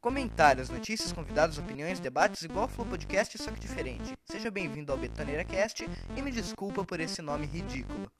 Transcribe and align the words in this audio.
Comentários, 0.00 0.70
notícias, 0.70 1.12
convidados, 1.12 1.58
opiniões, 1.58 2.00
debates, 2.00 2.40
igual 2.40 2.66
Flow 2.66 2.86
Podcast, 2.86 3.36
só 3.36 3.50
que 3.50 3.60
diferente. 3.60 4.14
Seja 4.24 4.50
bem-vindo 4.50 4.90
ao 4.90 4.96
Betoneira 4.96 5.44
Cast 5.44 5.86
e 6.16 6.22
me 6.22 6.30
desculpa 6.30 6.82
por 6.82 7.00
esse 7.00 7.20
nome 7.20 7.44
ridículo. 7.44 8.10